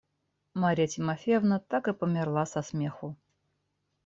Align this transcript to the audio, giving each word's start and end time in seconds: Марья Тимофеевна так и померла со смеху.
Марья 0.55 0.87
Тимофеевна 0.87 1.59
так 1.59 1.87
и 1.87 1.93
померла 1.93 2.47
со 2.47 2.63
смеху. 2.63 3.15